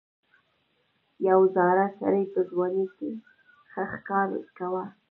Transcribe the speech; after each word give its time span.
یو 1.29 1.39
زاړه 1.55 1.85
سړي 1.99 2.23
په 2.33 2.39
ځوانۍ 2.49 2.85
کې 2.97 3.11
ښه 3.71 3.83
ښکار 3.91 4.27
کاوه. 4.57 4.85